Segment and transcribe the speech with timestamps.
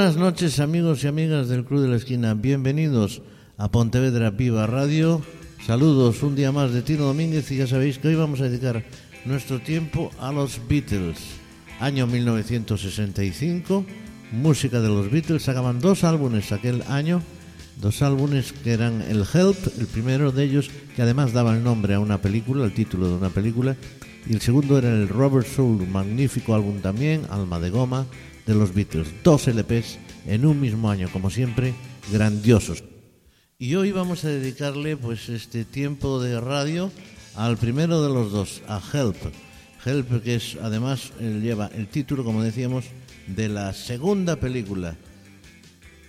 [0.00, 2.32] buenas noches amigos y amigas del Club de la Esquina.
[2.32, 3.20] Bienvenidos
[3.58, 5.20] a Pontevedra Viva Radio.
[5.66, 8.82] Saludos un día más de Tino Domínguez y ya sabéis que hoy vamos a dedicar
[9.26, 11.18] nuestro tiempo a los Beatles.
[11.80, 13.84] Año 1965,
[14.32, 15.42] música de los Beatles.
[15.42, 17.20] Sacaban dos álbumes aquel año,
[17.78, 21.92] dos álbumes que eran el Help, el primero de ellos que además daba el nombre
[21.92, 23.76] a una película, el título de una película,
[24.26, 28.06] y el segundo era el Robert Soul, magnífico álbum también, Alma de Goma,
[28.46, 29.08] de los Beatles.
[29.22, 31.74] Dos LPs en un mismo año, como siempre,
[32.12, 32.84] grandiosos.
[33.58, 36.90] Y hoy vamos a dedicarle pues este tiempo de radio
[37.36, 39.16] al primero de los dos, a Help.
[39.84, 42.86] Help que es además lleva el título, como decíamos,
[43.26, 44.96] de la segunda película.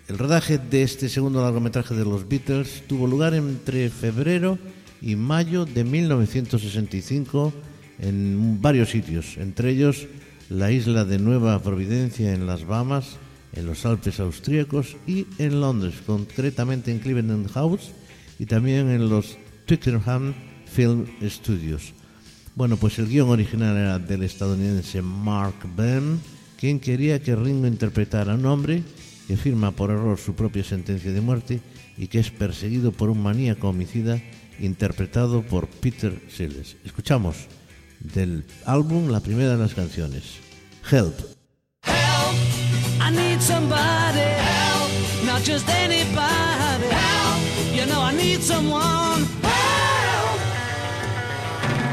[0.08, 4.58] El rodaje de este segundo largometraje de los Beatles tuvo lugar entre febrero
[5.02, 7.54] y mayo de 1965
[8.00, 10.08] en varios sitios, entre ellos
[10.52, 13.16] la isla de Nueva Providencia en las Bahamas,
[13.54, 17.92] en los Alpes austríacos y en Londres, concretamente en Cleveland House
[18.38, 20.34] y también en los Twickenham
[20.66, 21.94] Film Studios.
[22.54, 26.18] Bueno, pues el guion original era del estadounidense Mark Byrne,
[26.60, 28.84] quien quería que Ringo interpretara a un hombre
[29.28, 31.62] que firma por error su propia sentencia de muerte
[31.98, 34.22] y que es perseguido por un maníaco homicida
[34.60, 36.76] interpretado por Peter Sellers.
[36.84, 37.38] Escuchamos
[38.02, 40.41] del álbum la primera de las canciones,
[40.84, 41.16] Help.
[41.84, 42.36] Help,
[43.00, 44.92] I need somebody help,
[45.26, 47.42] not just anybody help.
[47.74, 50.40] You know I need someone help.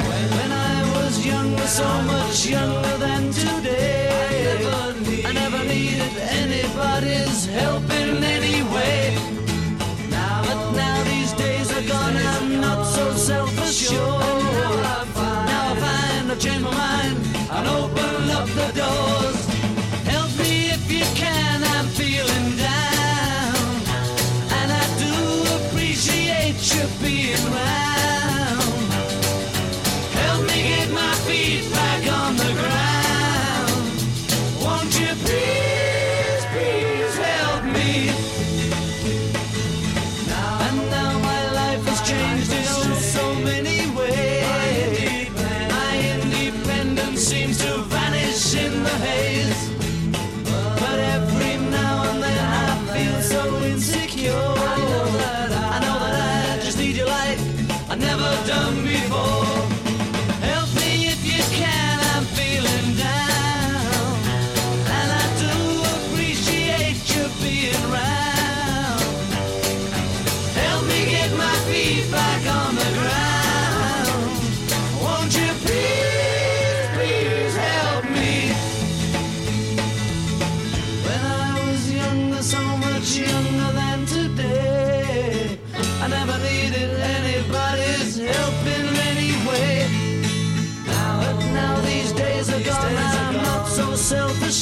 [0.09, 4.57] When, when I was younger, so much younger than today,
[5.25, 9.15] I never, needed anybody's help in any way.
[10.11, 14.03] Now, but now these days are gone, I'm not so self-assured.
[14.03, 17.17] Now I find, I've changed my mind
[17.51, 18.18] and open
[18.89, 19.38] up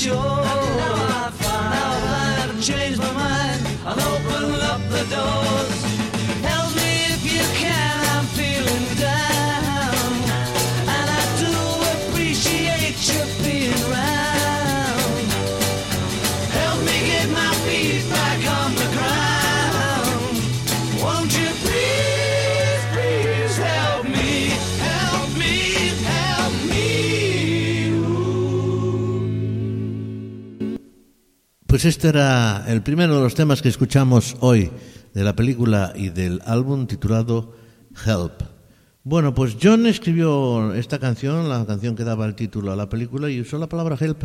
[0.06, 0.35] the
[31.76, 34.70] Pues este era el primero de los temas que escuchamos hoy
[35.12, 37.54] de la película y del álbum titulado
[38.06, 38.40] Help.
[39.04, 43.28] Bueno, pues John escribió esta canción, la canción que daba el título a la película,
[43.28, 44.22] y usó la palabra help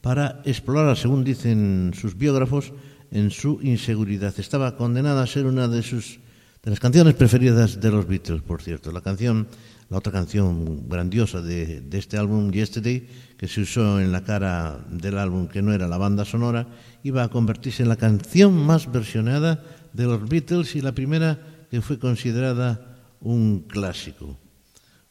[0.00, 2.72] para explorar, según dicen sus biógrafos,
[3.10, 4.32] en su inseguridad.
[4.38, 6.20] Estaba condenada a ser una de sus
[6.62, 8.90] de las canciones preferidas de los Beatles, por cierto.
[8.92, 9.46] La canción,
[9.94, 13.06] la otra canción grandiosa de, este álbum, Yesterday,
[13.38, 16.66] que se usó en la cara del álbum, que no era la banda sonora,
[17.04, 19.62] iba a convertirse en la canción más versionada
[19.92, 21.38] de los Beatles y la primera
[21.70, 24.36] que fue considerada un clásico.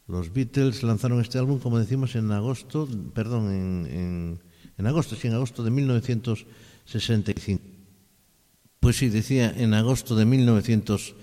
[0.05, 4.41] Los Beatles lanzaron este álbum, como decimos, en agosto, perdón, en,
[4.77, 7.63] en, agosto, sí, en agosto de 1965.
[8.81, 11.22] Pues sí, decía en agosto de 1965.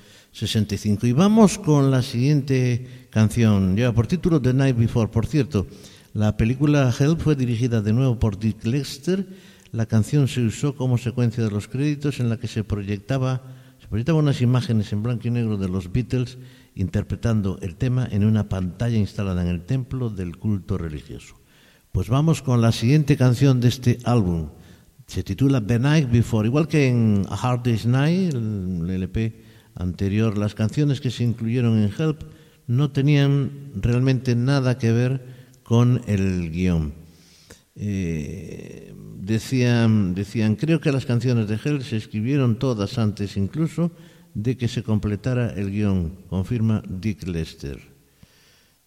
[1.03, 5.11] Y vamos con la siguiente canción, lleva por título The Night Before.
[5.11, 5.67] Por cierto,
[6.15, 9.27] la película Help fue dirigida de nuevo por Dick Lester
[9.73, 13.43] la canción se usó como secuencia de los créditos en la que se proyectaba
[13.81, 16.38] se proyectaban unas imágenes en blanco y negro de los Beatles
[16.75, 21.37] interpretando el tema en una pantalla instalada en el templo del culto religioso.
[21.93, 24.50] Pues vamos con la siguiente canción de este álbum,
[25.06, 30.37] Se titula The Night Before, igual que en A Hard Day's Night, el LP anterior,
[30.37, 32.22] las canciones que se incluyeron en Help
[32.67, 35.25] no tenían realmente nada que ver
[35.62, 36.94] con el guion.
[37.76, 43.93] Eh, decían, decían, creo que las canciones de Help se escribieron todas antes incluso
[44.34, 47.81] de que se completara el guion, confirma Dick Lester.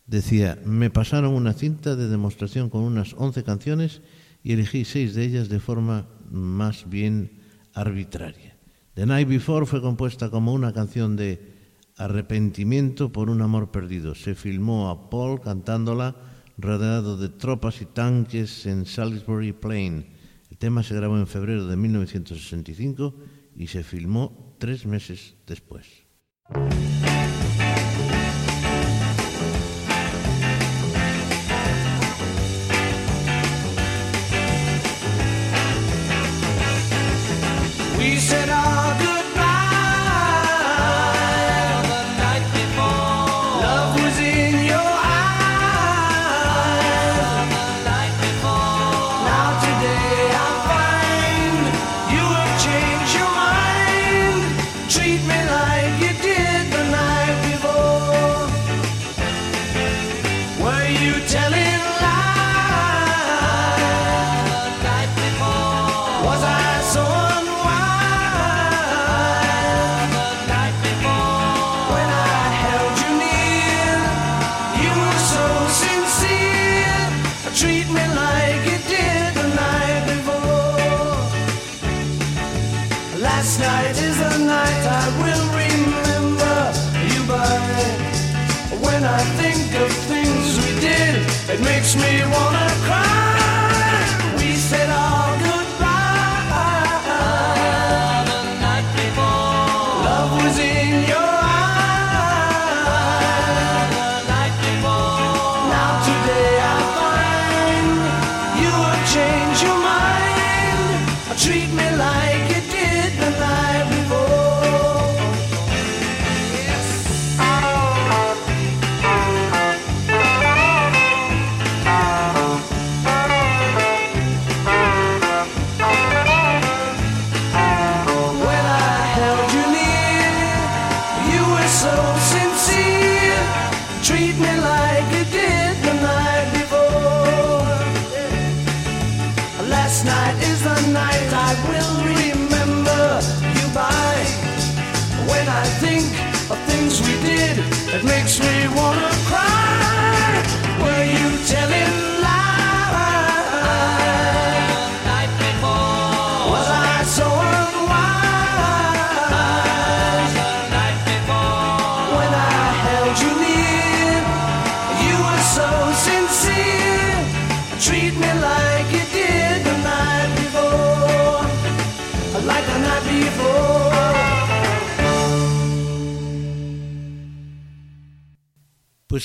[0.06, 4.02] Decía, me pasaron una cinta de demostración con unas 11 canciones
[4.44, 7.32] y elegí seis de ellas de forma más bien
[7.74, 8.53] arbitraria.
[8.96, 11.54] The Night Before fue compuesta como una canción de
[11.98, 14.14] arrepentimiento por un amor perdido.
[14.14, 16.16] Se filmó a Paul cantándola
[16.60, 20.06] rodeado de tropas y tanques en Salisbury Plain.
[20.52, 23.16] El tema se grabó en febrero de 1965
[23.56, 25.88] y se filmó tres meses después.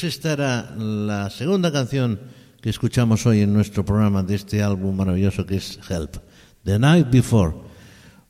[0.00, 2.20] Pues esta era la segunda canción
[2.60, 6.18] que escuchamos hoy en nuestro programa de este álbum maravilloso que es Help,
[6.62, 7.56] The Night Before.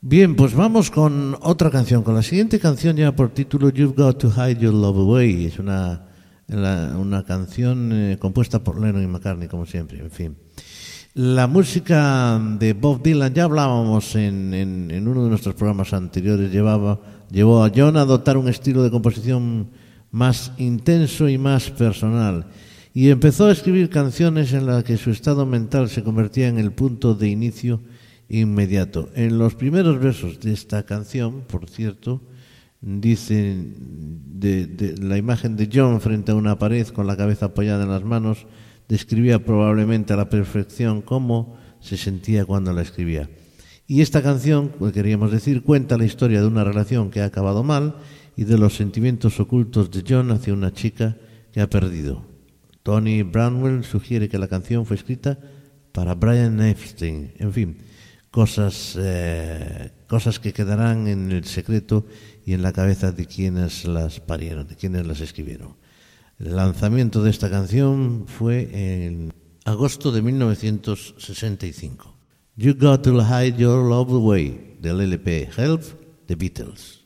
[0.01, 4.17] Bien, pues vamos con otra canción, con la siguiente canción ya por título You've Got
[4.17, 5.45] to Hide Your Love Away.
[5.45, 6.07] Es una,
[6.47, 10.35] una canción eh, compuesta por Lennon y McCartney, como siempre, en fin.
[11.13, 16.51] La música de Bob Dylan, ya hablábamos en, en- en uno de nuestros programas anteriores,
[16.51, 16.99] llevaba,
[17.29, 19.69] llevó a John a adoptar un estilo de composición
[20.11, 22.47] más intenso y más personal.
[22.93, 26.71] Y empezó a escribir canciones en las que su estado mental se convertía en el
[26.71, 27.81] punto de inicio
[28.29, 29.09] inmediato.
[29.15, 32.21] En los primeros versos de esta canción, por cierto,
[32.81, 33.57] dice
[35.01, 38.47] la imagen de John frente a una pared con la cabeza apoyada en las manos,
[38.87, 43.29] describía probablemente a la perfección cómo se sentía cuando la escribía.
[43.87, 47.95] Y esta canción, queríamos decir, cuenta la historia de una relación que ha acabado mal
[48.39, 51.17] y de los sentimientos ocultos de John hacia una chica
[51.51, 52.25] que ha perdido.
[52.83, 55.37] Tony Brownwell sugiere que la canción fue escrita
[55.91, 57.33] para Brian Epstein.
[57.37, 57.79] En fin,
[58.31, 62.05] cosas, eh, cosas que quedarán en el secreto
[62.45, 65.75] y en la cabeza de quienes las parieron, de quienes las escribieron.
[66.39, 69.33] El lanzamiento de esta canción fue en
[69.65, 72.15] agosto de 1965.
[72.55, 75.83] You Got to Hide Your Love Away, del LP Help,
[76.27, 76.99] The Beatles.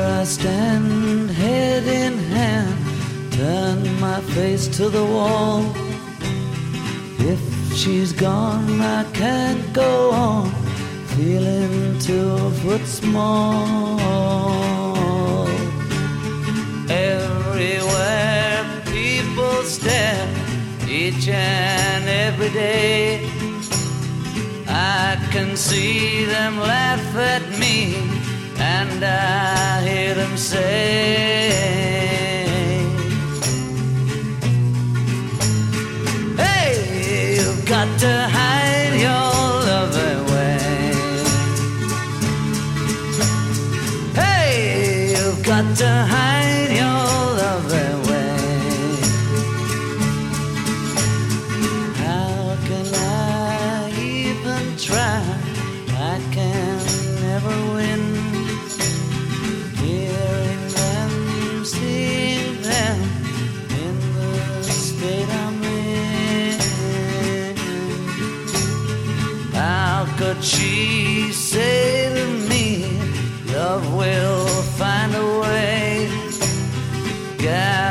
[0.00, 5.64] I stand, head in hand, turn my face to the wall.
[7.18, 7.40] If
[7.76, 10.50] she's gone, I can't go on
[11.16, 13.98] feeling two foot small.
[16.88, 20.28] Everywhere people stare,
[20.88, 23.28] each and every day.
[24.66, 27.96] I can see them laugh at me,
[28.60, 31.50] and I hear them say.
[36.36, 38.59] Hey, you've got to hide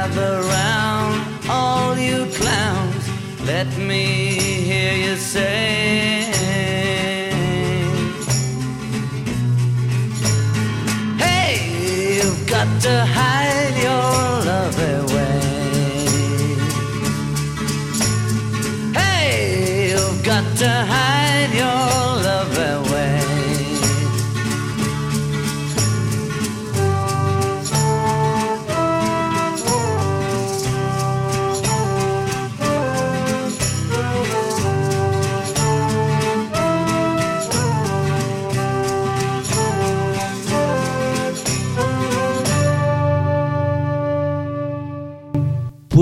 [0.10, 3.10] Gather round, all you clowns,
[3.46, 4.06] let me
[4.70, 6.24] hear you say.
[11.18, 13.59] Hey, you've got to hide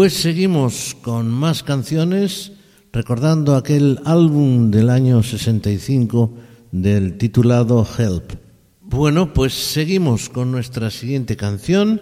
[0.07, 2.53] Pues seguimos con más canciones,
[2.93, 6.33] recordando aquel álbum del año 65
[6.71, 8.31] del titulado Help.
[8.79, 11.99] Bueno, pues seguimos con nuestra siguiente canción.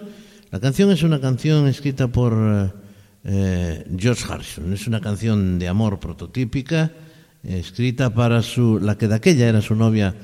[0.52, 2.72] La canción es una canción escrita por eh,
[3.24, 4.72] eh, George Harrison.
[4.72, 6.92] Es una canción de amor prototípica,
[7.42, 10.14] escrita para su, la que de aquella era su novia,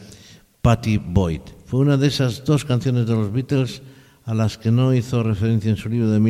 [0.60, 1.40] Patty Boyd.
[1.66, 3.82] Fue una de esas dos canciones de los Beatles
[4.24, 6.20] a las que no hizo referencia en su libro de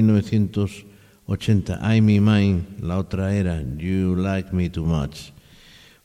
[1.33, 5.33] 1980, I'm Me Mine, la otra era You Like Me Too Much.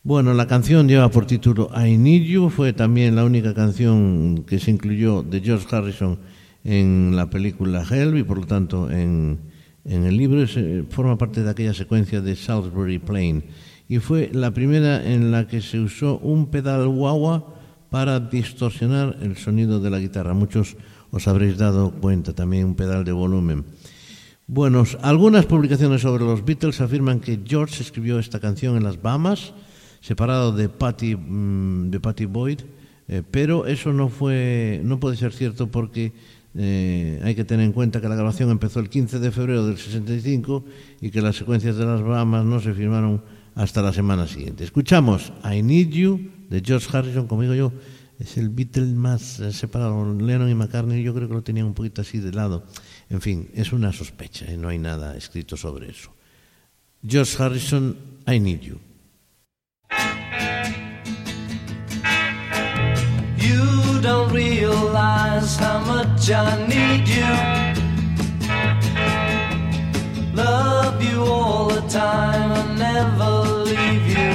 [0.01, 4.57] Bueno, la canción lleva por título I Need You, fue también la única canción que
[4.57, 6.17] se incluyó de George Harrison
[6.63, 9.39] en la película Help y por lo tanto en,
[9.83, 13.43] en el libro eh, forma parte de aquella secuencia de Salisbury Plain
[13.89, 17.53] y fue la primera en la que se usó un pedal guagua
[17.89, 20.33] para distorsionar el sonido de la guitarra.
[20.33, 20.77] Muchos
[21.11, 23.65] os habréis dado cuenta, también un pedal de volumen.
[24.49, 29.53] Bueno, algunas publicaciones sobre los Beatles afirman que George escribió esta canción en las Bahamas,
[29.99, 32.61] separado de Patty, mm, de Patty Boyd,
[33.09, 36.13] eh, pero eso no fue, no puede ser cierto porque
[36.55, 39.77] eh, hay que tener en cuenta que la grabación empezó el 15 de febrero del
[39.77, 40.63] 65
[41.01, 43.21] y que las secuencias de las Bahamas no se firmaron
[43.53, 44.63] hasta la semana siguiente.
[44.63, 47.73] Escuchamos I Need You de George Harrison, como digo yo,
[48.19, 50.13] es el Beatle más eh, separado.
[50.13, 52.63] Lennon y McCartney yo creo que lo tenían un poquito así de lado.
[53.09, 54.57] En fin, es una sospecha, ¿eh?
[54.57, 56.13] no hay nada escrito sobre eso.
[57.05, 57.95] George Harrison,
[58.27, 58.79] I Need You.
[63.37, 67.23] You don't realize how much I need you.
[70.35, 73.29] Love you all the time and never
[73.63, 74.33] leave you.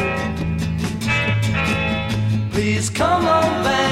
[2.53, 3.92] Please come on back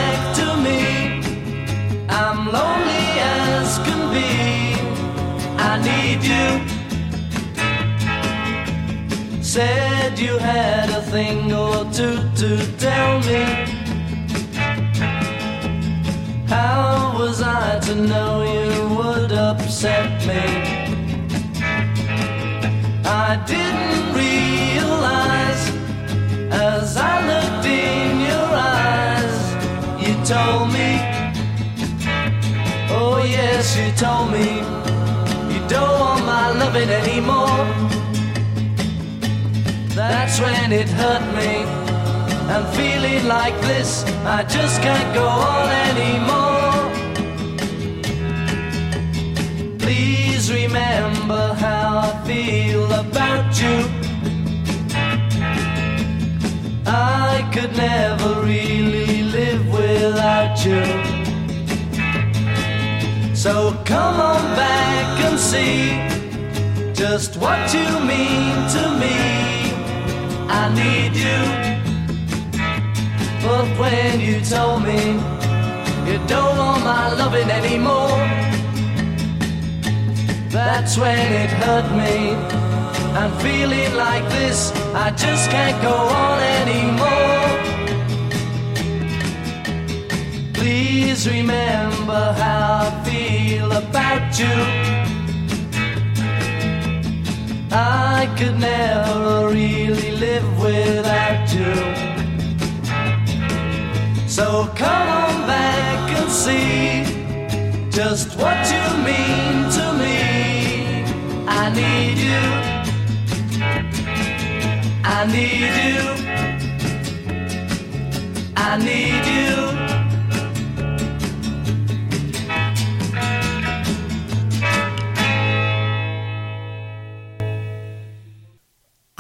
[6.40, 6.50] you.
[9.42, 13.42] Said you had a thing or two to tell me.
[16.47, 20.44] How was I to know you would upset me?
[23.04, 25.62] I didn't realize
[26.52, 29.38] as I looked in your eyes,
[30.02, 30.90] you told me,
[32.99, 34.47] oh yes, you told me,
[36.50, 37.66] want my loving anymore.
[39.95, 41.64] That's when it hurt me.
[42.52, 46.90] I'm feeling like this, I just can't go on anymore.
[49.78, 53.85] Please remember how I feel about you.
[56.87, 60.83] I could never really live without you.
[63.35, 66.09] So come on back and see
[67.00, 69.16] just what you mean to me.
[70.61, 71.42] I need you.
[73.42, 75.02] But when you told me
[76.07, 78.21] you don't want my loving anymore,
[80.50, 82.35] that's when it hurt me.
[83.21, 87.45] I'm feeling like this, I just can't go on anymore.
[90.52, 94.79] Please remember how I feel about you.
[97.72, 101.74] I could never really live without you.
[104.26, 107.04] So come on back and see
[107.90, 111.04] just what you mean to me.
[111.46, 112.44] I need you.
[115.04, 116.00] I need you.
[118.56, 119.89] I need you.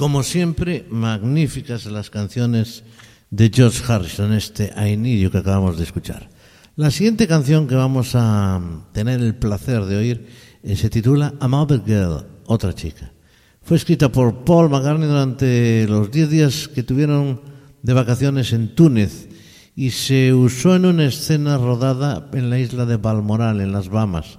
[0.00, 2.84] Como siempre, magníficas las canciones
[3.28, 6.30] de George Harrison, este I que acabamos de escuchar.
[6.74, 8.62] La siguiente canción que vamos a
[8.94, 10.26] tener el placer de oír
[10.62, 13.12] eh, se titula Another Girl, otra chica.
[13.60, 17.42] Fue escrita por Paul McCartney durante los 10 días que tuvieron
[17.82, 19.28] de vacaciones en Túnez
[19.76, 24.38] y se usó en una escena rodada en la isla de Balmoral, en las Bahamas.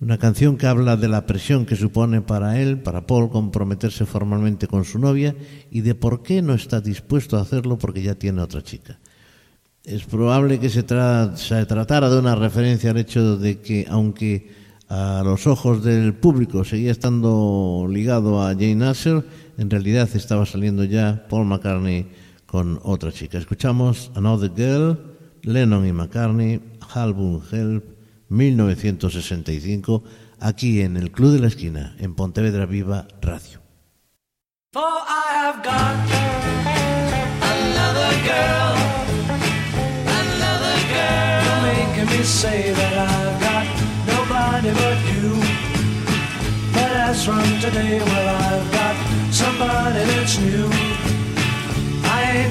[0.00, 4.68] Una canción que habla de la presión que supone para él, para Paul, comprometerse formalmente
[4.68, 5.34] con su novia
[5.72, 9.00] y de por qué no está dispuesto a hacerlo porque ya tiene otra chica.
[9.82, 14.52] Es probable que se, tra se tratara de una referencia al hecho de que, aunque
[14.88, 19.24] a los ojos del público seguía estando ligado a Jane Asher,
[19.56, 22.06] en realidad estaba saliendo ya Paul McCartney
[22.46, 23.36] con otra chica.
[23.36, 24.96] Escuchamos Another Girl,
[25.42, 26.60] Lennon y McCartney,
[26.94, 27.97] Album Help,
[28.28, 30.02] 1965,
[30.40, 33.60] aquí en el Club de la Esquina, en Pontevedra Viva Radio.
[47.24, 48.96] From today, well, I've got
[49.32, 50.68] somebody that's new.
[52.04, 52.46] I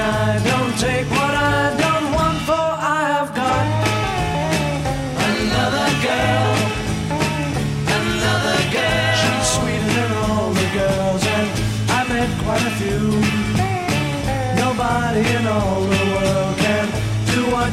[0.00, 1.69] I don't take what I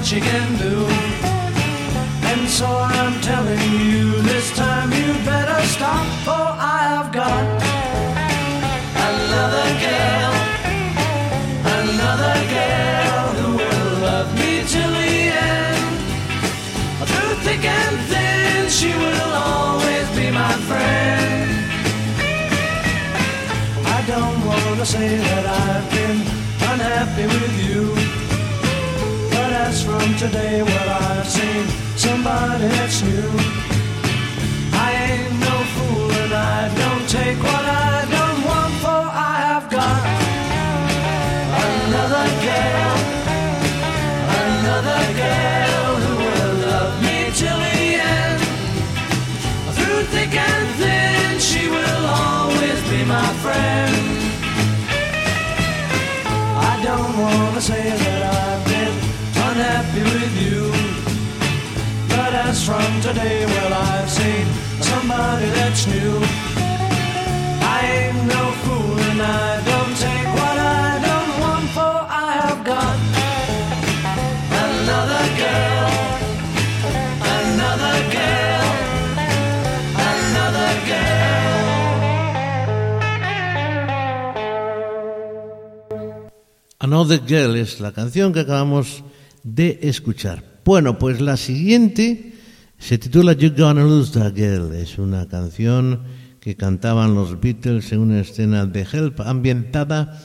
[0.08, 0.86] what she can do.
[2.30, 3.60] And so I'm telling
[3.92, 7.46] you, this time you better stop, for I have got
[9.10, 10.34] another girl,
[11.80, 15.14] another girl who will love me till the
[15.52, 15.96] end.
[17.10, 21.50] Through thick and thin, she will always be my friend.
[23.86, 26.20] I don't wanna say that I've been
[26.72, 27.97] unhappy with you.
[29.98, 33.32] From today, well, I've seen somebody that's new.
[34.86, 39.68] I ain't no fool and I don't take what I don't want, for I have
[39.72, 40.02] got
[41.66, 42.96] another girl,
[44.46, 47.80] another girl who will love me till the
[48.14, 48.40] end.
[49.78, 53.96] Through thick and thin, she will always be my friend.
[56.70, 58.37] I don't wanna say that been
[60.04, 60.72] with you.
[62.10, 64.46] But as from today, well, I've seen
[64.82, 66.14] somebody that's new.
[67.76, 72.62] I ain't no fool and I don't take what I don't want, for I have
[72.74, 72.98] got
[74.66, 75.92] another girl,
[77.38, 78.68] another girl,
[80.14, 81.18] another girl.
[86.80, 89.04] Another Girl es la canción que acabamos
[89.48, 90.44] de escuchar.
[90.66, 92.34] Bueno, pues la siguiente
[92.78, 94.74] se titula You're Gonna Lose That Girl.
[94.74, 96.02] Es una canción
[96.42, 100.22] que cantaban los Beatles en una escena de Help ambientada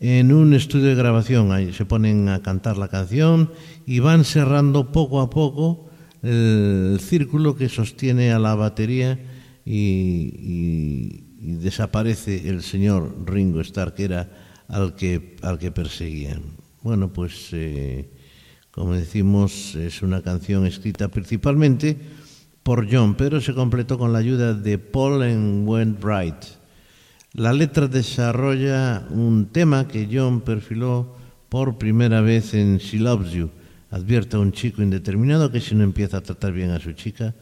[0.00, 1.52] en un estudio de grabación.
[1.52, 3.52] Ahí se ponen a cantar la canción
[3.86, 5.88] y van cerrando poco a poco
[6.22, 9.20] el círculo que sostiene a la batería
[9.64, 14.30] y, desaparece el señor Ringo Starr, que era
[14.66, 16.42] al que, al que perseguían.
[16.82, 18.08] Bueno, pues eh,
[18.74, 21.96] como decimos, es una canción escrita principalmente
[22.64, 26.34] por John, pero se completó con la ayuda de Paul en Went Bright.
[27.34, 31.14] La letra desarrolla un tema que John perfiló
[31.48, 33.50] por primera vez en She Loves You.
[33.92, 37.32] Advierte a un chico indeterminado que si no empieza a tratar bien a su chica,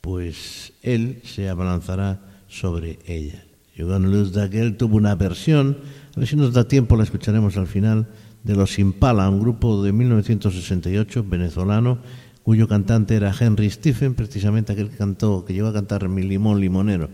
[0.00, 3.44] pues él se abalanzará sobre ella.
[3.76, 5.78] Lose That Girl tuvo una versión
[6.14, 8.08] A ver si nos da tiempo, la escucharemos al final,
[8.44, 11.98] de Los Impala, un grupo de 1968 venezolano,
[12.42, 16.60] cuyo cantante era Henry Stephen, precisamente aquel que cantó, que llegó a cantar Mi Limón
[16.60, 17.10] Limonero.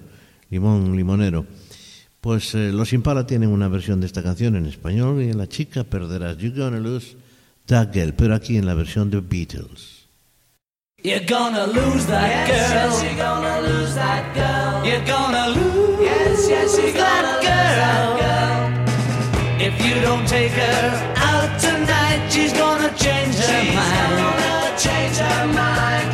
[0.50, 1.46] Limón Limonero.
[2.20, 5.46] Pues eh, Los Impala tienen una versión de esta canción en español y en La
[5.48, 7.16] Chica Perderás, You're Gonna Lose
[7.66, 10.04] That Girl, pero aquí en la versión de Beatles.
[11.02, 12.56] You're gonna lose that girl.
[12.56, 14.86] yes, you're gonna lose that girl.
[14.90, 17.76] You're gonna lose Yes, yes, you're that gonna lose girl.
[17.76, 18.63] that girl.
[19.66, 24.16] If you don't take her out tonight, she's gonna change her She's mind.
[24.22, 26.08] gonna change her mind.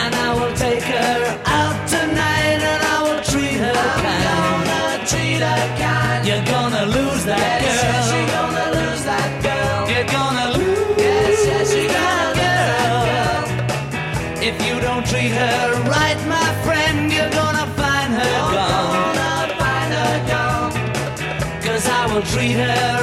[0.00, 3.74] And I will take her out tonight and I will treat her
[4.04, 4.64] kind.
[4.70, 6.20] Gonna treat her kind.
[6.28, 8.16] You're gonna lose that Yes, yes, girl.
[8.16, 9.78] you're gonna lose that girl.
[9.92, 14.48] You're gonna lose Yes, yes, you're gonna lose that girl.
[14.48, 15.60] If you don't treat her
[15.94, 18.93] right, my friend, you're gonna find her gone.
[22.56, 22.93] I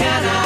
[0.00, 0.39] can I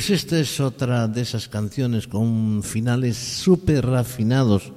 [0.00, 4.72] Pues esta es otra de esas canciones con finales súper refinados,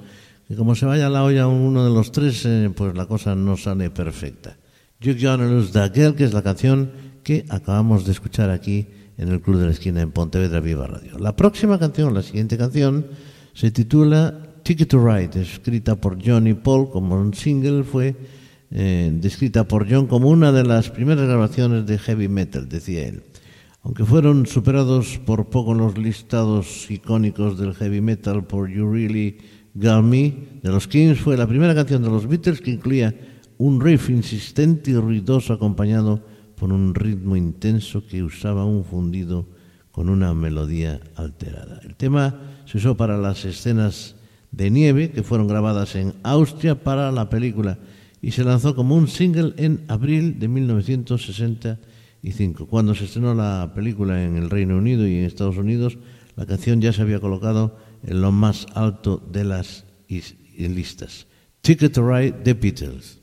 [0.49, 3.55] que como se vaya la olla uno de los tres, eh, pues la cosa no
[3.55, 4.57] sale perfecta.
[4.99, 6.91] You're Gonna Lose That Girl, que es la canción
[7.23, 8.85] que acabamos de escuchar aquí
[9.17, 11.17] en el Club de la Esquina en Pontevedra Viva Radio.
[11.17, 13.07] La próxima canción, la siguiente canción,
[13.53, 18.13] se titula Ticket to Ride, escrita por John y Paul como un single, fue
[18.71, 23.23] eh, descrita por John como una de las primeras grabaciones de heavy metal, decía él.
[23.83, 29.37] Aunque fueron superados por poco en los listados icónicos del heavy metal por You Really
[29.73, 33.13] Got Me de los Kings, fue la primera canción de los Beatles que incluía
[33.57, 36.23] un riff insistente y ruidoso acompañado
[36.55, 39.47] por un ritmo intenso que usaba un fundido
[39.91, 41.81] con una melodía alterada.
[41.83, 44.15] El tema se usó para las escenas
[44.51, 47.79] de nieve que fueron grabadas en Austria para la película
[48.21, 50.47] y se lanzó como un single en abril de
[52.23, 52.67] 1965.
[52.67, 55.97] Cuando se estrenó la película en el Reino Unido y en Estados Unidos,
[56.35, 61.27] la canción ya se había colocado en lo más alto de las is- listas.
[61.61, 63.19] Ticket to Ride, The Beatles.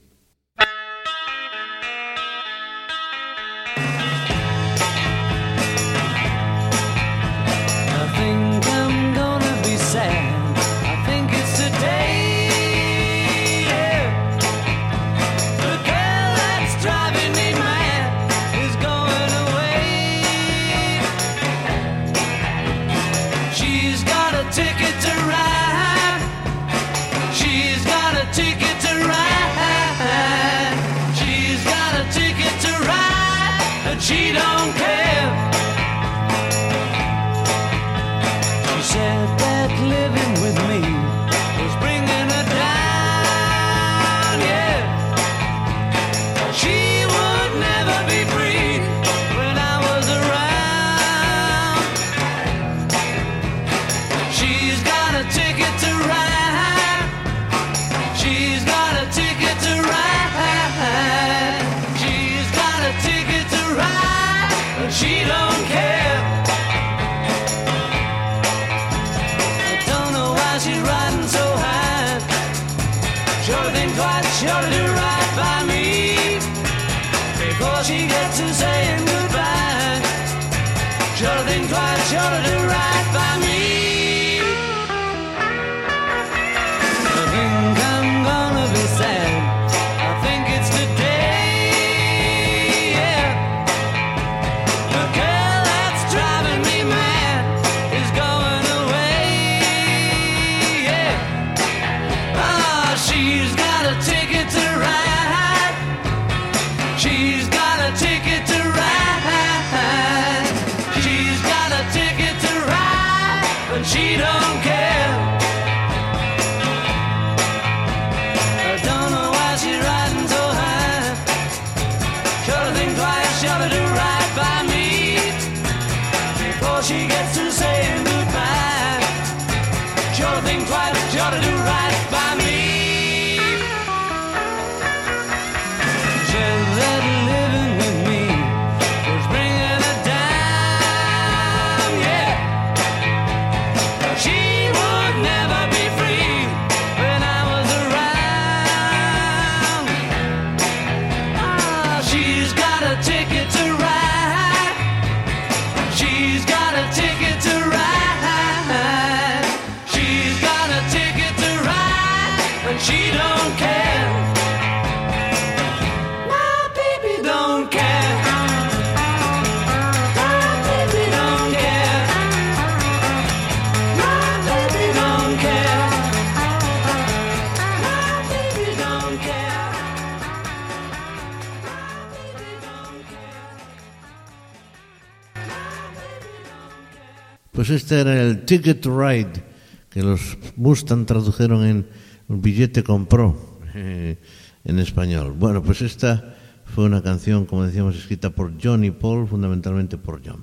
[187.61, 189.44] Pues este era el Ticket to Ride,
[189.90, 191.87] que los Mustang tradujeron en
[192.27, 194.16] un billete compró eh,
[194.64, 195.35] en español.
[195.38, 200.27] Bueno, pues esta fue una canción, como decíamos, escrita por John y Paul, fundamentalmente por
[200.27, 200.42] John.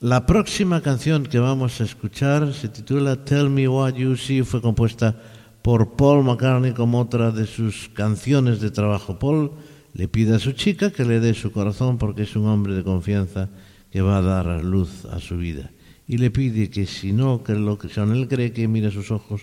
[0.00, 4.62] La próxima canción que vamos a escuchar se titula Tell Me What You See, fue
[4.62, 5.20] compuesta
[5.60, 9.18] por Paul McCartney como otra de sus canciones de trabajo.
[9.18, 9.50] Paul
[9.92, 12.82] le pide a su chica que le dé su corazón porque es un hombre de
[12.82, 13.50] confianza
[13.90, 15.70] que va a dar luz a su vida.
[16.06, 19.10] Y le pide que si no, que lo que son él cree que mire sus
[19.10, 19.42] ojos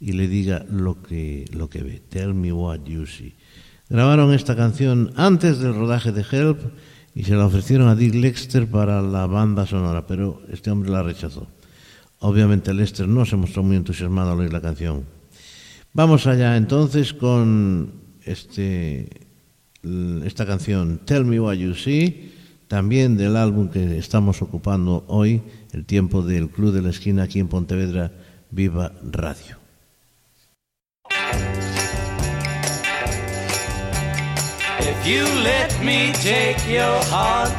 [0.00, 2.02] y le diga lo que, lo que ve.
[2.08, 3.34] Tell me what you see.
[3.88, 6.60] Grabaron esta canción antes del rodaje de Help
[7.14, 11.02] y se la ofrecieron a Dick Lexter para la banda sonora, pero este hombre la
[11.02, 11.46] rechazó.
[12.20, 15.04] Obviamente Lester no se mostró muy entusiasmado al oír la canción.
[15.92, 17.92] Vamos allá entonces con
[18.24, 19.08] este,
[20.24, 22.32] esta canción Tell Me What You See,
[22.66, 25.42] también del álbum que estamos ocupando hoy,
[25.74, 28.12] el tiempo del Club de la Esquina aquí en Pontevedra,
[28.50, 29.56] Viva Radio.
[34.78, 37.50] If you let me take your heart,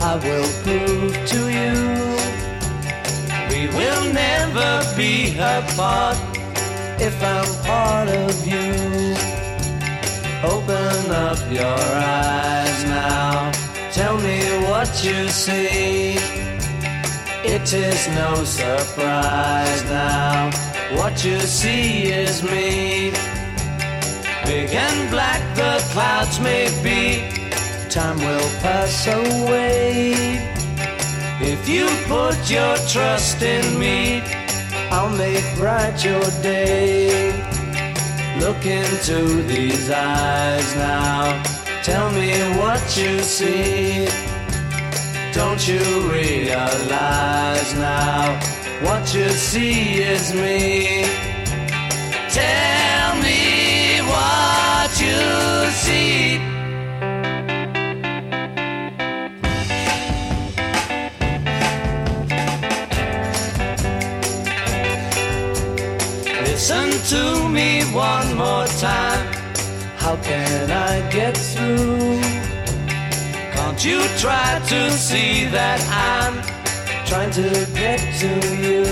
[0.00, 2.12] I will prove to you
[3.50, 6.16] we will never be apart
[7.00, 9.14] if I'm part of you.
[10.44, 13.50] Open up your eyes now,
[13.92, 16.31] tell me what you see.
[17.54, 20.50] It is no surprise now,
[20.96, 23.10] what you see is me.
[24.46, 27.20] Big and black the clouds may be,
[27.90, 30.14] time will pass away.
[31.42, 34.22] If you put your trust in me,
[34.90, 37.32] I'll make bright your day.
[38.40, 41.42] Look into these eyes now,
[41.82, 44.31] tell me what you see.
[45.32, 45.78] Don't you
[46.12, 48.38] realize now,
[48.82, 51.04] what you see is me.
[52.28, 56.38] Tell me what you see.
[66.44, 69.26] Listen to me one more time.
[69.96, 72.41] How can I get through?
[73.84, 76.34] You try to see that I'm
[77.04, 78.84] trying to get to you?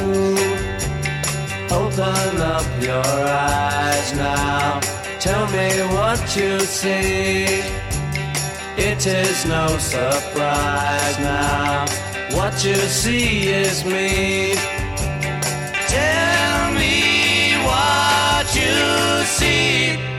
[1.70, 4.80] Open up your eyes now.
[5.20, 7.44] Tell me what you see.
[8.76, 11.86] It is no surprise now.
[12.32, 14.54] What you see is me.
[15.86, 20.09] Tell me what you see.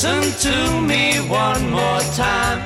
[0.00, 2.60] Listen to me one more time.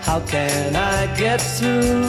[0.00, 2.00] How can I get through?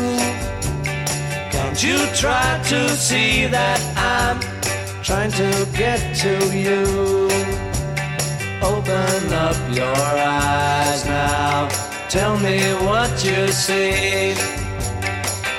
[1.52, 4.40] Don't you try to see that I'm
[5.04, 7.28] trying to get to you.
[8.64, 11.68] Open up your eyes now.
[12.08, 14.32] Tell me what you see.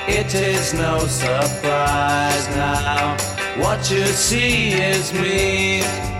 [0.07, 3.15] It is no surprise now.
[3.59, 6.14] What you see is me.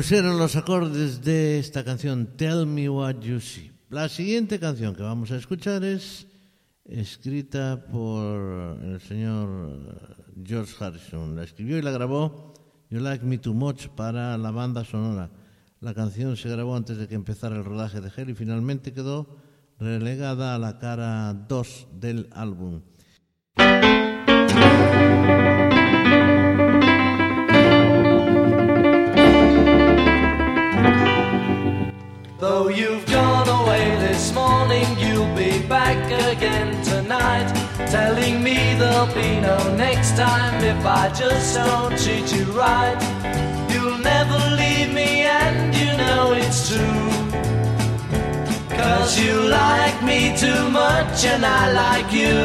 [0.00, 3.70] Pues eran los acordes de esta canción Tell Me What You See.
[3.90, 6.26] La siguiente canción que vamos a escuchar es
[6.86, 11.36] escrita por el señor George Harrison.
[11.36, 12.54] La escribió y la grabó
[12.88, 15.28] You Like Me Too Much para la banda sonora.
[15.80, 19.36] La canción se grabó antes de que empezara el rodaje de Hell y finalmente quedó
[19.78, 22.80] relegada a la cara 2 del álbum.
[32.80, 36.00] You've gone away this morning, you'll be back
[36.32, 37.48] again tonight.
[37.90, 42.98] Telling me there'll be no next time if I just don't treat you right.
[43.72, 45.10] You'll never leave me,
[45.42, 47.08] and you know it's true.
[48.80, 52.38] Cause you like me too much, and I like you.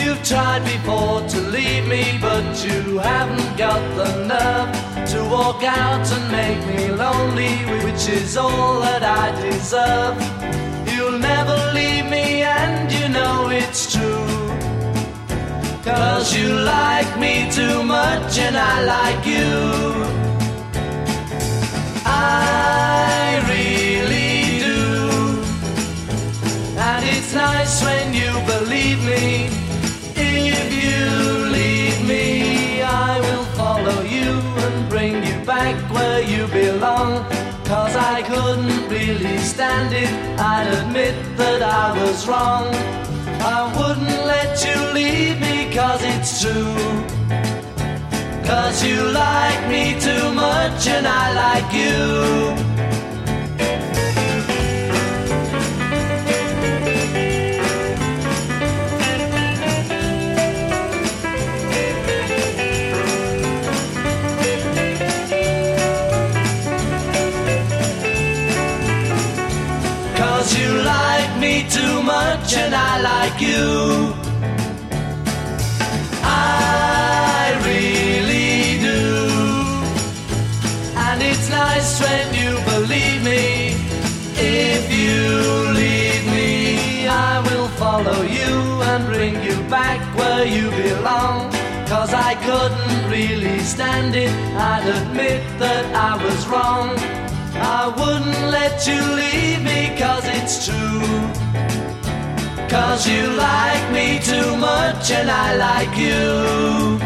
[0.00, 4.83] You've tried before to leave me, but you haven't got the nerve
[5.14, 10.16] to walk out and make me lonely, which is all that I deserve.
[10.90, 14.26] You'll never leave me, and you know it's true.
[15.84, 19.52] Cause you like me too much, and I like you.
[22.04, 24.80] I really do.
[26.86, 29.53] And it's nice when you believe me.
[39.60, 42.66] It, I'd admit that I was wrong.
[43.40, 46.74] I wouldn't let you leave me cause it's true.
[48.44, 52.73] Cause you like me too much and I like you.
[73.50, 74.14] You.
[76.22, 79.04] I really do.
[81.06, 83.76] And it's nice when you believe me.
[84.36, 85.22] If you
[85.82, 88.52] leave me, I will follow you
[88.90, 91.52] and bring you back where you belong.
[91.86, 96.88] Cause I couldn't really stand it, I'd admit that I was wrong.
[97.56, 101.43] I wouldn't let you leave me cause it's true.
[102.74, 106.98] Cause you like me too much and I like you.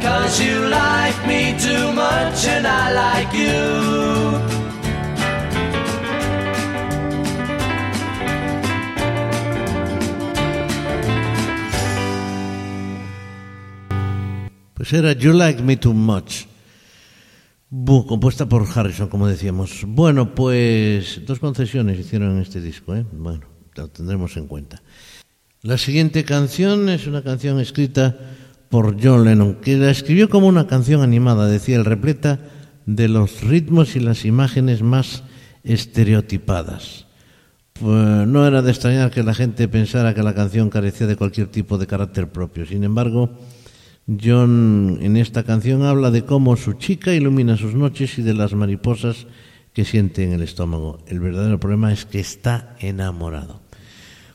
[0.00, 4.62] Cause you like me too much and I like you.
[14.74, 16.46] Pues era You Like Me Too Much.
[17.68, 19.84] Bu, compuesta por Harrison, como decíamos.
[19.88, 23.04] Bueno, pues dos concesiones hicieron en este disco, ¿eh?
[23.10, 24.82] Bueno, lo tendremos en cuenta.
[25.62, 28.16] La siguiente canción es una canción escrita
[28.68, 32.40] por John Lennon, que la escribió como una canción animada, decía el repleta
[32.86, 35.22] de los ritmos y las imágenes más
[35.62, 37.06] estereotipadas.
[37.74, 41.48] Pues no era de extrañar que la gente pensara que la canción carecía de cualquier
[41.48, 42.66] tipo de carácter propio.
[42.66, 43.30] Sin embargo,
[44.06, 48.52] John en esta canción habla de cómo su chica ilumina sus noches y de las
[48.52, 49.26] mariposas
[49.72, 50.98] que siente en el estómago.
[51.06, 53.61] El verdadero problema es que está enamorado.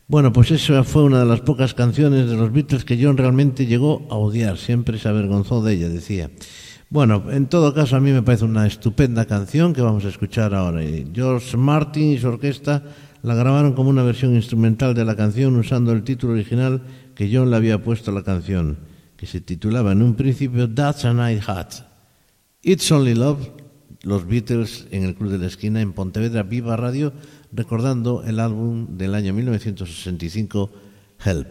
[0.10, 3.66] Bueno, pues esa fue una de las pocas canciones de los Beatles que John realmente
[3.66, 4.58] llegó a odiar.
[4.58, 6.32] Siempre se avergonzó de ella, decía.
[6.90, 10.56] Bueno, en todo caso a mí me parece una estupenda canción que vamos a escuchar
[10.56, 10.82] ahora.
[11.14, 12.84] George Martin y su orquesta
[13.22, 16.84] la grabaron como una versión instrumental de la canción usando el título original
[17.14, 18.78] que John le había puesto a la canción,
[19.18, 21.74] que se titulaba en un principio That's a Night Hat.
[22.62, 23.50] It's Only Love,
[24.04, 27.12] los Beatles en el Club de la Esquina en Pontevedra Viva Radio,
[27.52, 30.70] recordando el álbum del año 1965,
[31.24, 31.48] Help.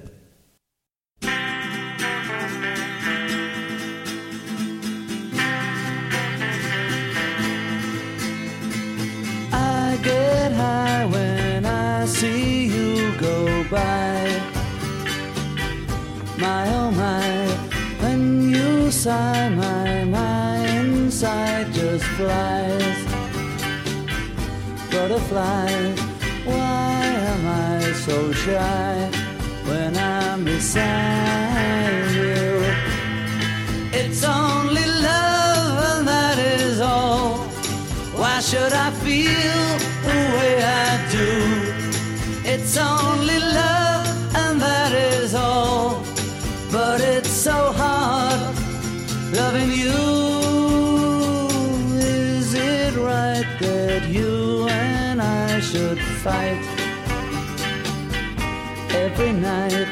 [16.39, 17.49] My oh my,
[18.03, 20.05] when you sigh, my
[21.57, 23.06] night just flies.
[25.09, 26.01] Butterflies,
[26.45, 29.09] why am I so shy
[29.65, 32.65] when I'm beside you?
[33.93, 37.37] It's only love, and that is all.
[38.19, 39.63] Why should I feel
[40.09, 41.31] the way I do?
[42.45, 43.76] It's only love,
[56.27, 56.67] fight
[59.05, 59.89] every night?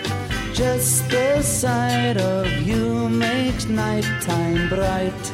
[0.53, 5.25] Just the sight of you makes nighttime bright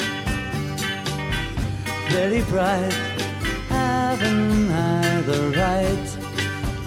[2.11, 2.93] very bright.
[3.69, 6.09] Haven't I the right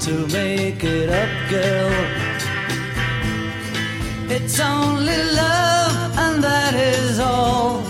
[0.05, 1.93] to make it up, girl?
[4.35, 7.81] It's only love, and that is all.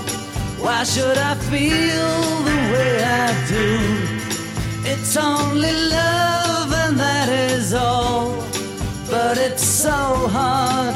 [0.64, 2.14] Why should I feel
[2.50, 4.13] the way I do?
[5.16, 8.36] It's only love, and that is all.
[9.12, 10.96] But it's so hard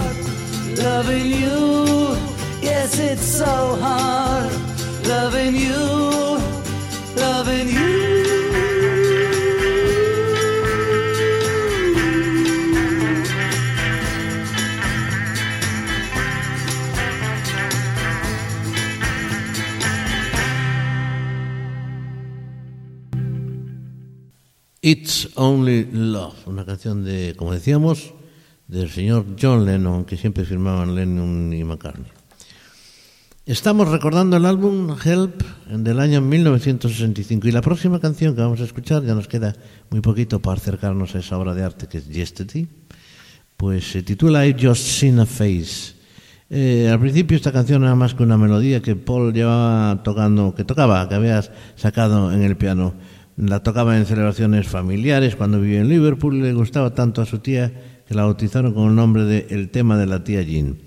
[0.75, 2.17] loving you.
[2.59, 4.51] Yes, it's so hard
[5.05, 6.41] loving you,
[7.15, 8.26] loving you.
[24.87, 28.13] It's Only Love, una canción de, como decíamos,
[28.69, 32.09] del señor John Lennon, que siempre firmaban Lennon y McCartney.
[33.45, 38.63] Estamos recordando el álbum Help del año 1965 y la próxima canción que vamos a
[38.63, 39.53] escuchar, ya nos queda
[39.89, 42.65] muy poquito para acercarnos a esa obra de arte que es Yesterday,
[43.57, 45.97] pues se titula I've Just Seen a Face.
[46.49, 50.63] Eh, al principio esta canción era más que una melodía que Paul llevaba tocando, que
[50.63, 51.43] tocaba, que había
[51.75, 52.93] sacado en el piano.
[53.37, 57.37] La tocaba en celebraciones familiares cuando vivía en Liverpool y le gustaba tanto a su
[57.37, 57.71] tía
[58.07, 60.79] que la bautizaron con el nombre de El tema de la tía Jean.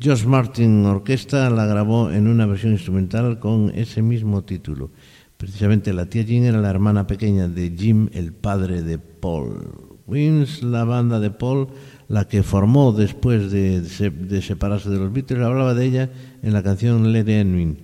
[0.00, 4.92] Josh Martin Orquesta la grabó en una versión instrumental con ese mismo título.
[5.38, 9.88] Precisamente la tía Jean era la hermana pequeña de Jim, el padre de Paul.
[10.06, 11.66] Wins, la banda de Paul,
[12.06, 16.10] la que formó después de, de separarse de los Beatles, hablaba de ella
[16.44, 17.78] en la canción Let It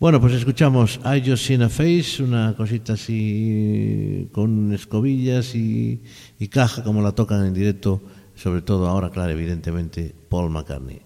[0.00, 6.04] Bueno, pues escuchamos I Just Seen a Face, una cosita así con escobillas y,
[6.38, 8.00] y caja como la tocan en directo,
[8.36, 11.00] sobre todo ahora, claro, evidentemente, Paul McCartney.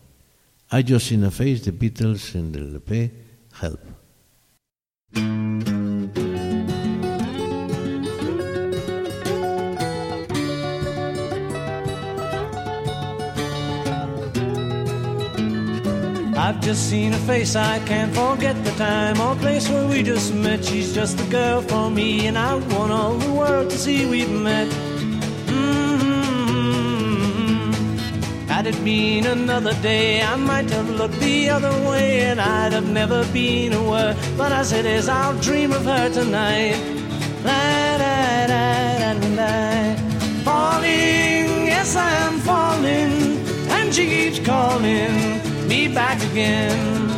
[0.73, 3.13] I Just Seen a Face, The Beatles en el EP
[3.63, 3.81] Help.
[16.45, 20.35] I've just seen her face, I can't forget the time or place where we just
[20.35, 20.65] met.
[20.65, 24.29] She's just the girl for me, and I want all the world to see we've
[24.29, 24.67] met.
[25.47, 26.43] Mm-hmm.
[28.49, 32.91] Had it been another day, I might have looked the other way, and I'd have
[32.91, 34.17] never been aware.
[34.37, 36.75] But as it is, I'll dream of her tonight.
[37.45, 39.95] La, da, da, da, da.
[40.43, 43.39] Falling, yes, I am falling,
[43.77, 47.11] and she keeps calling me back again.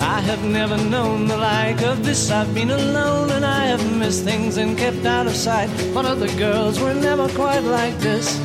[0.00, 2.30] I have never known the like of this.
[2.30, 5.70] I've been alone and I have missed things and kept out of sight.
[5.94, 8.38] But other girls were never quite like this.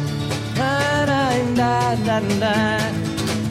[0.55, 2.77] Da, da, da, da, da.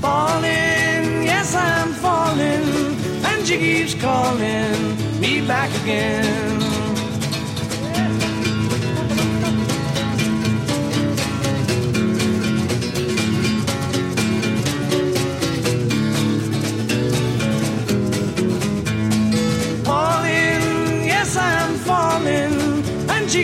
[0.01, 6.72] Falling, yes, I'm falling, and she keeps calling me back again.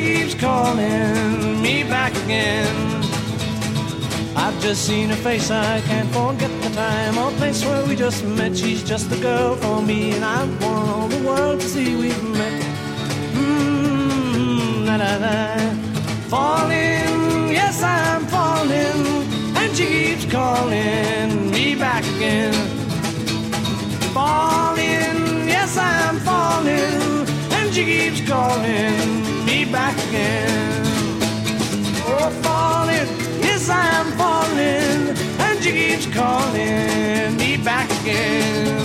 [0.00, 2.74] Keeps calling me back again.
[4.36, 8.24] I've just seen her face, I can't forget the time or place where we just
[8.24, 8.56] met.
[8.56, 12.24] She's just the girl for me, and I want all the world to see we've
[12.34, 12.62] met.
[13.34, 14.88] Mmm.
[16.28, 19.00] Falling, yes, I'm falling,
[19.56, 22.78] and she keeps calling me back again
[24.18, 27.26] falling, yes I'm falling,
[27.56, 29.37] and she keeps calling
[29.70, 30.84] back again.
[32.42, 33.08] Falling,
[33.40, 38.76] yes I'm falling, and she keeps calling me back again.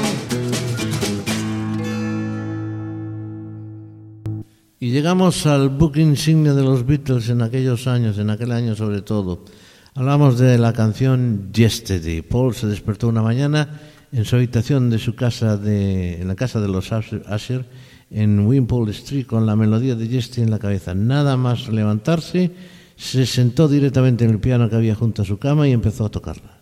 [4.79, 9.01] Y llegamos al book insignia de los Beatles en aquellos años, en aquel año sobre
[9.01, 9.45] todo.
[9.95, 12.21] Hablamos de la canción Yesterday.
[12.21, 13.79] Paul se despertó una mañana
[14.11, 17.65] en su habitación de su casa, de, en la casa de los Usher,
[18.13, 20.93] en Wimpole Street, con la melodía de Yesterday en la cabeza.
[20.93, 22.51] Nada más levantarse,
[22.95, 26.11] se sentó directamente en el piano que había junto a su cama y empezó a
[26.11, 26.61] tocarla.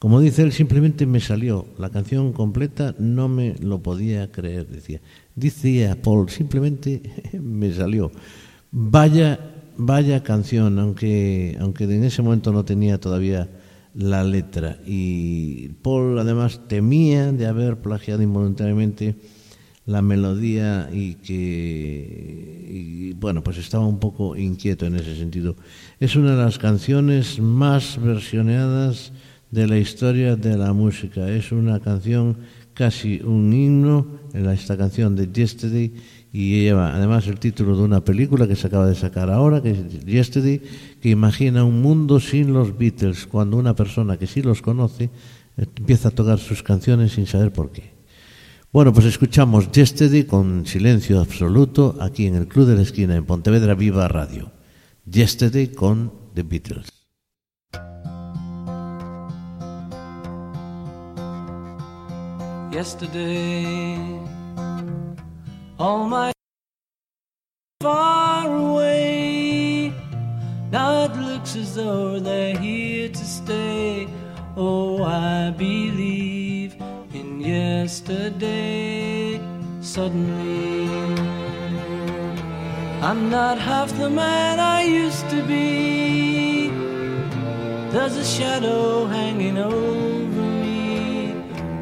[0.00, 5.00] Como dice él, simplemente me salió la canción completa, no me lo podía creer, decía.
[5.34, 7.02] Dice Paul, simplemente
[7.40, 8.10] me salió.
[8.72, 9.38] Vaya,
[9.76, 13.48] vaya canción, aunque, aunque en ese momento no tenía todavía
[13.94, 14.78] la letra.
[14.86, 19.16] Y Paul además temía de haber plagiado involuntariamente
[19.86, 25.56] la melodía y que, y, bueno, pues estaba un poco inquieto en ese sentido.
[25.98, 29.12] Es una de las canciones más versioneadas
[29.50, 31.28] de la historia de la música.
[31.28, 32.36] Es una canción
[32.74, 35.92] casi un himno, en esta canción de Yesterday,
[36.32, 39.72] y lleva además el título de una película que se acaba de sacar ahora, que
[39.72, 40.62] es Yesterday,
[41.00, 45.10] que imagina un mundo sin los Beatles, cuando una persona que sí los conoce
[45.56, 47.99] empieza a tocar sus canciones sin saber por qué.
[48.72, 53.26] Bueno, pues escuchamos Yesterday con silencio absoluto aquí en el Club de la Esquina, en
[53.26, 54.52] Pontevedra Viva Radio.
[55.04, 57.00] Yesterday con The Beatles.
[62.80, 63.94] yesterday.
[65.78, 66.32] All my
[67.82, 69.92] far away.
[70.70, 74.08] Now it looks as though they're here to stay.
[74.56, 76.39] Oh, I believe
[77.50, 79.40] yesterday.
[79.80, 80.88] Suddenly,
[83.08, 86.70] I'm not half the man I used to be.
[87.92, 91.34] There's a shadow hanging over me.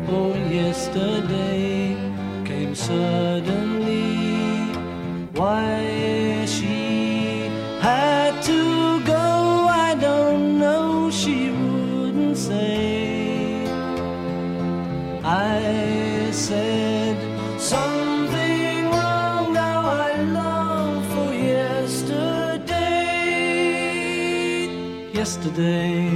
[0.08, 1.96] Oh, yesterday
[2.44, 4.06] came suddenly.
[5.38, 6.77] Why she
[15.30, 17.16] I said
[17.60, 19.52] something wrong.
[19.52, 22.78] Now I long for yesterday.
[25.12, 26.10] Yesterday.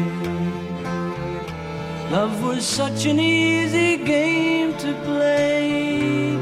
[2.10, 6.38] Love was such an easy game to play.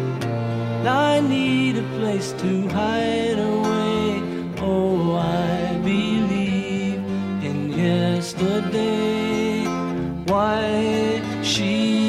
[0.86, 4.22] I need a place to hide away.
[4.60, 7.02] Oh, I believe
[7.42, 9.64] in yesterday.
[10.26, 11.99] Why she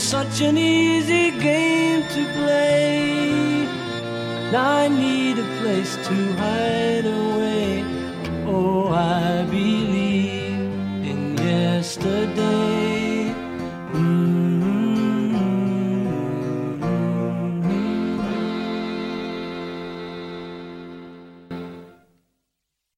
[0.00, 3.68] such an easy game to play.
[4.56, 7.84] I need a place to hide away.
[8.46, 10.70] Oh, I believe
[11.04, 13.34] in yesterday.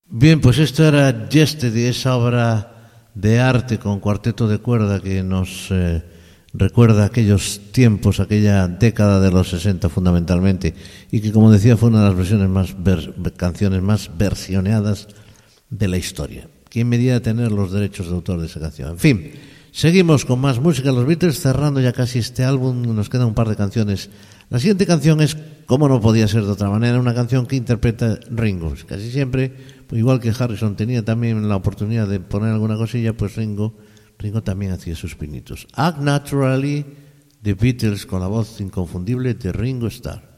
[0.07, 2.73] Bien, pues esto era Yesterday, esa obra
[3.13, 6.12] de arte con cuarteto de cuerda que nos eh,
[6.55, 10.75] recuerda aquellos tiempos, aquella década de los 60 fundamentalmente,
[11.11, 15.09] y que como decía fue una de las versiones más ver- canciones más versioneadas
[15.71, 16.49] de la historia.
[16.69, 18.91] ¿Quién medía tener los derechos de autor de esa canción?
[18.93, 19.31] En fin,
[19.73, 23.49] seguimos con más música, los Beatles cerrando ya casi este álbum, nos quedan un par
[23.49, 24.11] de canciones.
[24.51, 28.19] La siguiente canción es, como no podía ser de otra manera, una canción que interpreta
[28.31, 28.75] Ringo.
[28.87, 29.53] Casi siempre,
[29.87, 33.73] pues igual que Harrison tenía también la oportunidad de poner alguna cosilla, pues Ringo,
[34.23, 35.67] Ringo también hacía sus pinitos.
[35.75, 36.87] Act Naturally,
[37.43, 40.33] The Beatles con la voz inconfundible de Ringo Starr.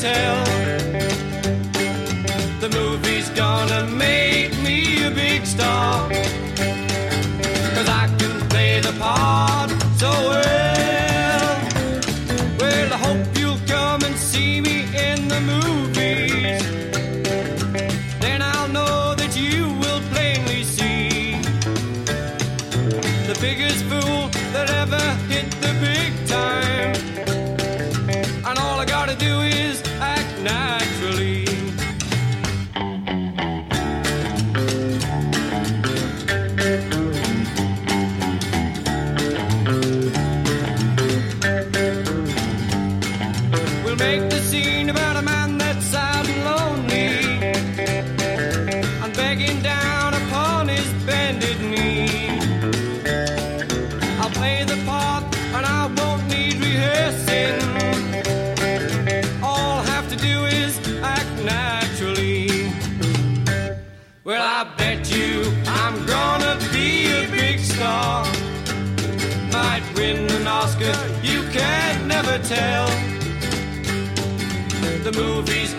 [0.00, 0.49] Tell.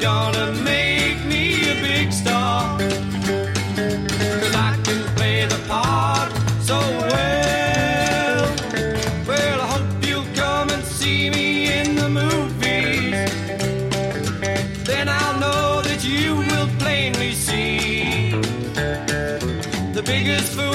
[0.02, 2.78] Gonna make me a big star.
[4.42, 6.32] Cause I can play the part
[6.64, 6.80] so
[7.12, 8.42] well.
[9.28, 13.14] Well, I hope you'll come and see me in the movies.
[14.86, 18.32] Then I'll know that you will plainly see
[19.94, 20.71] the biggest fool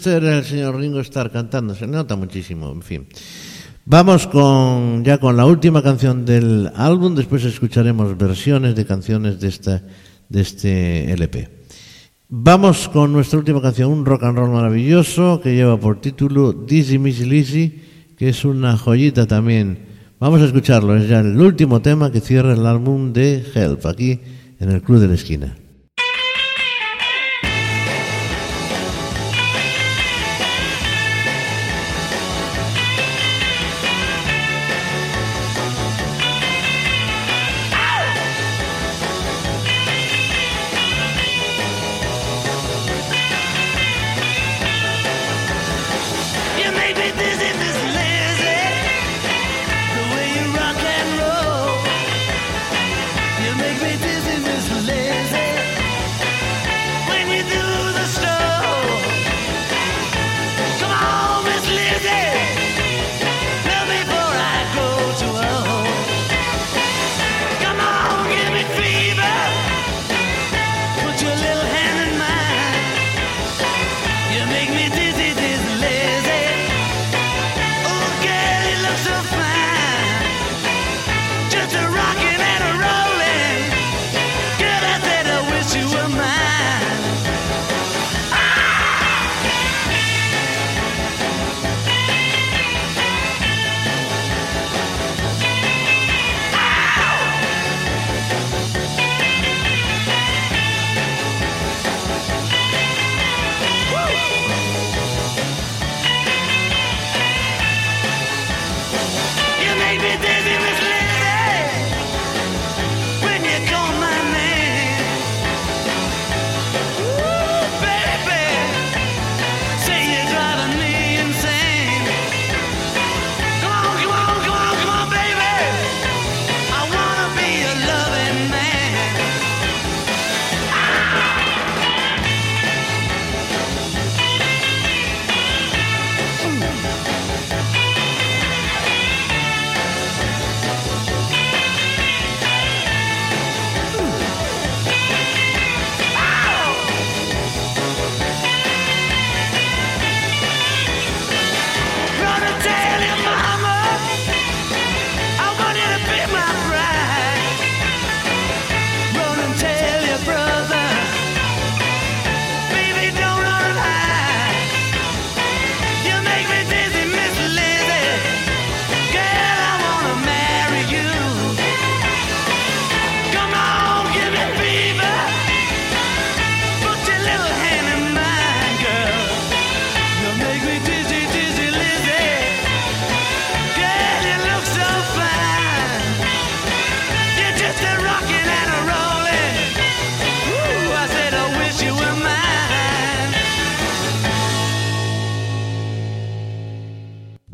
[0.00, 3.06] este era el señor Ringo Starr cantando, se nota muchísimo, en fin.
[3.84, 9.48] Vamos con ya con la última canción del álbum, después escucharemos versiones de canciones de
[9.48, 9.82] esta
[10.30, 11.50] de este LP.
[12.30, 16.98] Vamos con nuestra última canción, un rock and roll maravilloso que lleva por título Dizzy
[16.98, 17.82] Missy Lizzy,
[18.16, 19.80] que es una joyita también.
[20.18, 24.18] Vamos a escucharlo, es ya el último tema que cierra el álbum de Help, aquí
[24.60, 25.56] en el Club de la Esquina.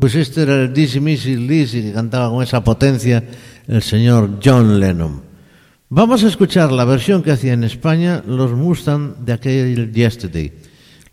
[0.07, 3.21] Pues este era el Dizzy Missy Lizzy que cantaba con esa potencia
[3.67, 5.21] el señor John Lennon.
[5.89, 10.53] Vamos a escuchar la versión que hacía en España los Mustang de aquel Yesterday.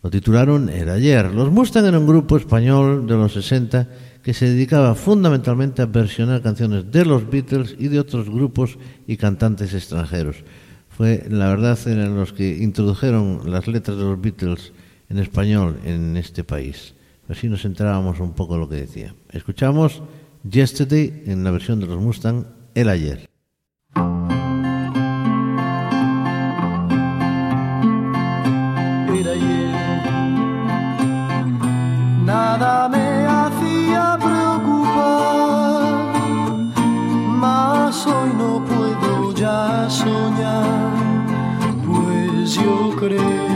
[0.00, 1.34] Lo titularon El Ayer.
[1.34, 3.88] Los Mustang eran un grupo español de los 60
[4.22, 8.78] que se dedicaba fundamentalmente a versionar canciones de los Beatles y de otros grupos
[9.08, 10.36] y cantantes extranjeros.
[10.88, 14.72] Fue, la verdad, eran los que introdujeron las letras de los Beatles
[15.10, 16.94] en español en este país.
[17.28, 19.14] Así nos enterábamos un poco de lo que decía.
[19.30, 20.02] Escuchamos
[20.48, 23.28] Yesterday en la versión de los Mustang, el ayer.
[32.24, 35.44] nada me hacía preocupar,
[37.42, 40.92] mas hoy no puedo ya soñar,
[41.86, 43.53] pues yo creo.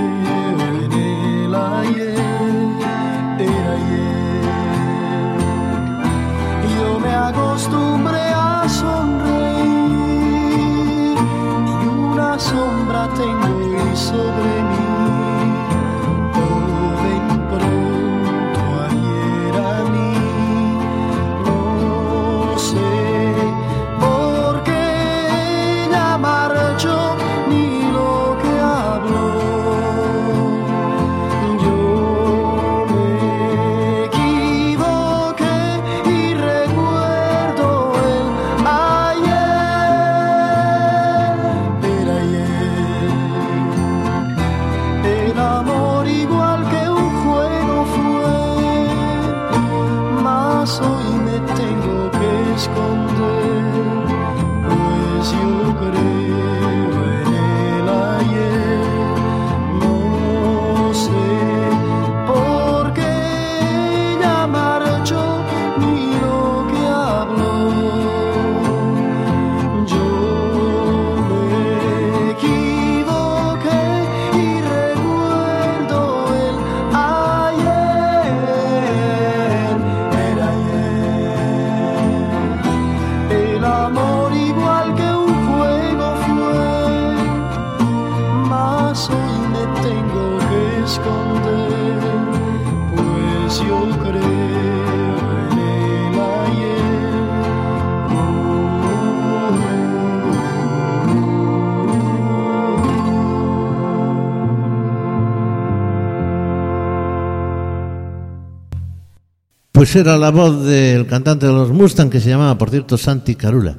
[109.79, 113.37] Pues era la voz del cantante de los Mustang que se llamaba, por cierto, Santi
[113.37, 113.77] Carula.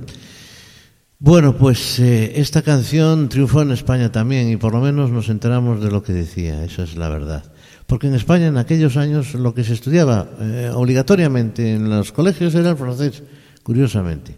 [1.19, 5.83] Bueno, pues eh, esta canción triunfó en España también y por lo menos nos enteramos
[5.83, 7.51] de lo que decía, esa es la verdad.
[7.85, 12.55] Porque en España en aquellos años lo que se estudiaba eh, obligatoriamente en los colegios
[12.55, 13.21] era el francés,
[13.61, 14.37] curiosamente.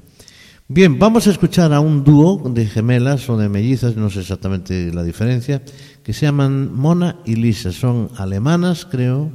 [0.68, 4.92] Bien, vamos a escuchar a un dúo de gemelas o de mellizas, no sé exactamente
[4.92, 5.62] la diferencia,
[6.02, 7.72] que se llaman Mona y Lisa.
[7.72, 9.30] Son alemanas, creo,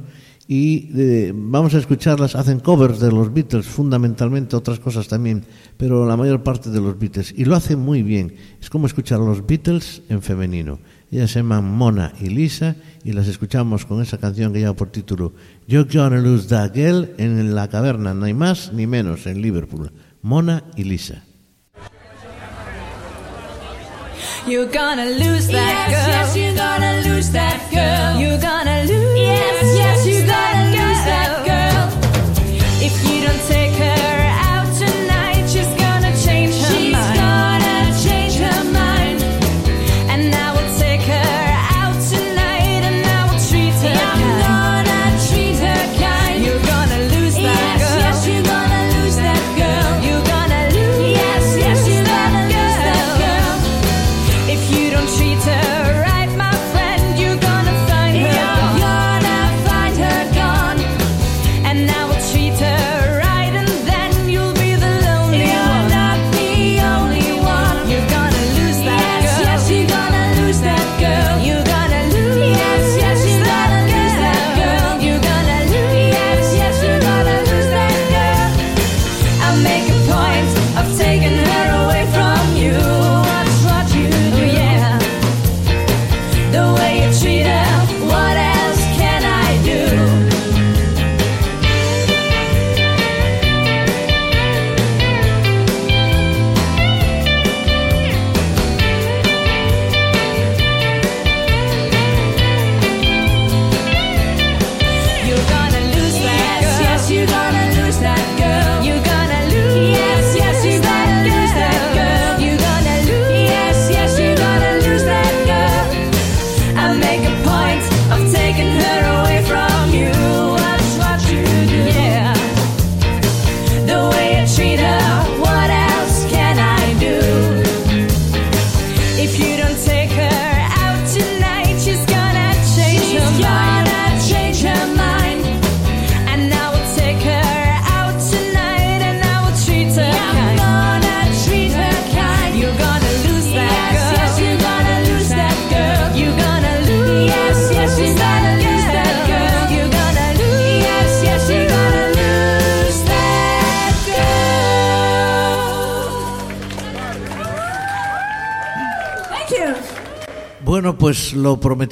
[0.47, 5.43] y eh, vamos a escucharlas, hacen covers de los Beatles, fundamentalmente otras cosas también,
[5.75, 8.33] pero la mayor parte de los Beatles, y lo hacen muy bien.
[8.61, 10.79] Es como escuchar a los Beatles en femenino.
[11.11, 14.89] Ellas se llaman Mona y Lisa y las escuchamos con esa canción que lleva por
[14.89, 15.33] título
[15.65, 19.91] Yo quiero luz da Girl en la caverna, no hay más ni menos, en Liverpool.
[20.21, 21.23] Mona y Lisa.
[24.47, 26.07] You're gonna lose that girl.
[26.07, 28.21] Yes, you're gonna lose that girl.
[28.21, 29.19] You're gonna lose.
[29.19, 29.56] Yes.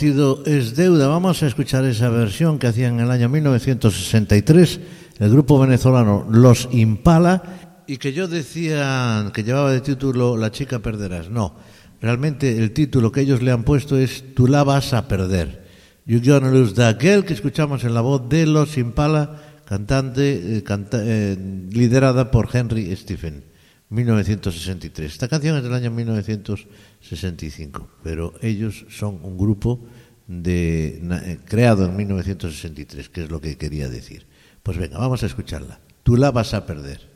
[0.04, 1.08] Es deuda.
[1.08, 4.80] Vamos a escuchar esa versión que hacían en el año 1963
[5.20, 10.80] el grupo venezolano Los Impala y que yo decía que llevaba de título La chica
[10.80, 11.30] perderás.
[11.30, 11.56] No,
[12.02, 15.64] realmente el título que ellos le han puesto es Tú la vas a perder.
[16.06, 20.64] You gonna lose that girl que escuchamos en la voz de Los Impala, cantante eh,
[20.68, 21.38] eh,
[21.72, 23.55] liderada por Henry Stephen.
[23.90, 25.12] 1963.
[25.12, 29.80] Esta canción es del año 1965, pero ellos son un grupo
[30.28, 34.26] de, na- eh, creado en 1963, que es lo que quería decir.
[34.64, 35.80] Pues venga, vamos a escucharla.
[36.04, 37.14] Tú la vas a perder.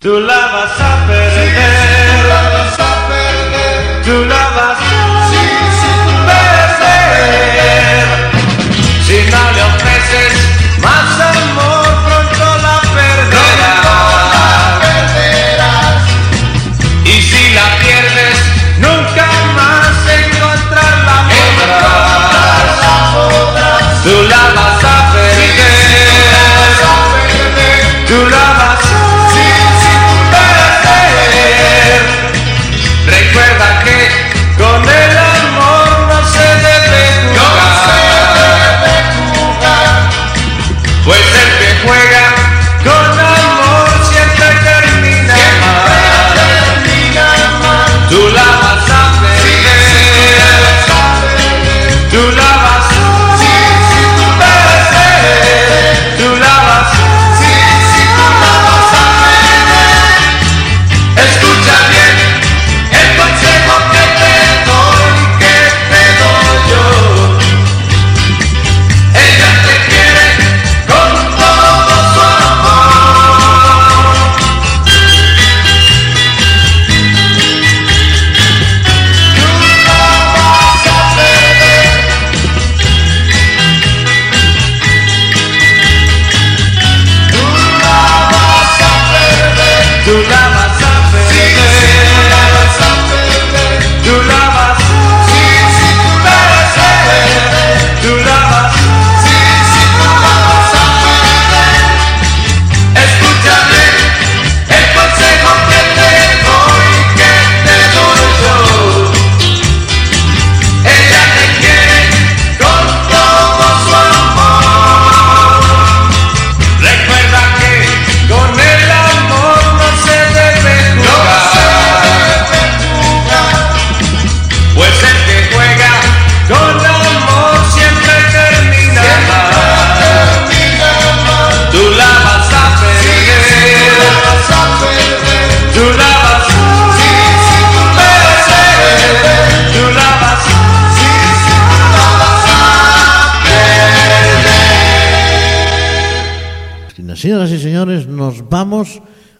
[0.00, 1.52] Tú la vas a perder.
[1.52, 4.02] Tú la vas a perder.
[4.04, 4.94] Tú la vas a
[6.26, 8.06] perder.
[9.06, 10.34] Si no le ofreces
[10.82, 11.77] más amor,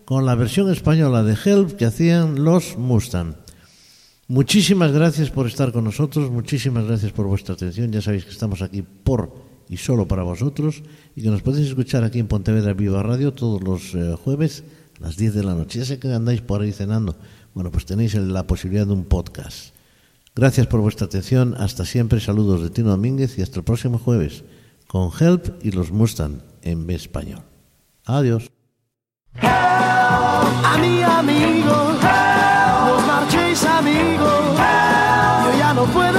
[0.08, 3.34] con la versión española de Help que hacían los Mustang.
[4.26, 7.92] Muchísimas gracias por estar con nosotros, muchísimas gracias por vuestra atención.
[7.92, 9.30] Ya sabéis que estamos aquí por
[9.68, 10.82] y solo para vosotros
[11.14, 14.64] y que nos podéis escuchar aquí en Pontevedra Viva Radio todos los eh, jueves
[14.98, 15.80] a las 10 de la noche.
[15.80, 17.14] Ya sé que andáis por ahí cenando.
[17.52, 19.74] Bueno, pues tenéis la posibilidad de un podcast.
[20.34, 21.54] Gracias por vuestra atención.
[21.58, 22.18] Hasta siempre.
[22.20, 24.42] Saludos de Tino Domínguez y hasta el próximo jueves
[24.86, 27.42] con Help y los Mustang en B español.
[28.06, 28.50] Adiós.
[30.64, 31.76] A mi amigo,
[32.86, 34.30] no marchéis amigo,
[35.44, 36.17] yo ya no puedo